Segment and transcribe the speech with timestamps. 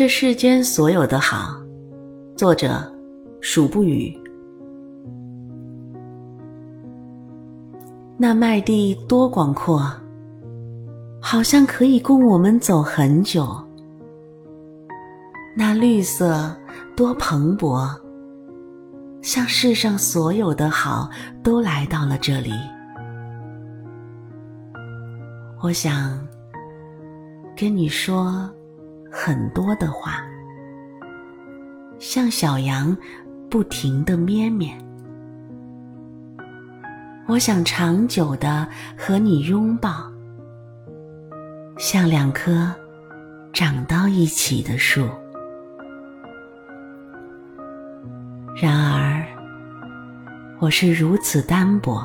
[0.00, 1.54] 这世间所有的好，
[2.34, 2.90] 作者
[3.42, 4.18] 数不语。
[8.16, 9.92] 那麦地多广阔，
[11.20, 13.54] 好像可以供我们走很久。
[15.54, 16.50] 那绿色
[16.96, 17.86] 多蓬勃，
[19.20, 21.10] 像世上所有的好
[21.42, 22.54] 都来到了这里。
[25.62, 26.18] 我想
[27.54, 28.50] 跟你说。
[29.10, 30.22] 很多的话，
[31.98, 32.96] 像小羊
[33.50, 34.72] 不停的咩咩。
[37.26, 40.10] 我想长久的和你拥抱，
[41.76, 42.72] 像两棵
[43.52, 45.08] 长到一起的树。
[48.60, 49.24] 然而，
[50.60, 52.04] 我是如此单薄，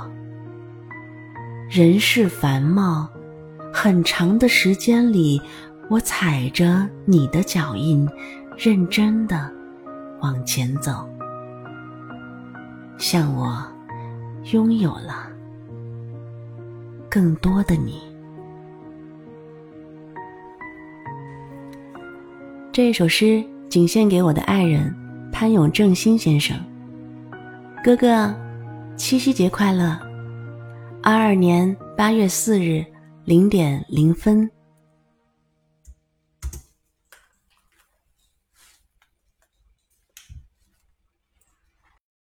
[1.69, 3.07] 人世繁茂，
[3.73, 5.41] 很长的时间里。
[5.87, 8.07] 我踩着你的脚印，
[8.57, 9.51] 认真的
[10.19, 11.07] 往前走，
[12.97, 13.63] 像我
[14.51, 15.27] 拥有了
[17.07, 18.01] 更多的你。
[22.71, 24.93] 这一首诗仅献给我的爱人
[25.31, 26.57] 潘永正新先生。
[27.83, 28.33] 哥哥，
[28.97, 29.97] 七夕节快乐！
[31.03, 32.83] 二二年八月四日
[33.23, 34.49] 零点零分。